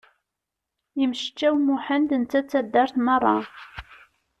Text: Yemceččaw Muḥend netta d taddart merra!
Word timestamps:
Yemceččaw 0.99 1.55
Muḥend 1.65 2.09
netta 2.21 2.39
d 2.43 2.47
taddart 2.51 2.95
merra! 3.05 3.37